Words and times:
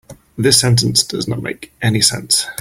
This 0.35 0.59
sentence 0.59 1.03
does 1.03 1.27
not 1.27 1.43
make 1.43 1.71
any 1.79 2.01
sense. 2.01 2.47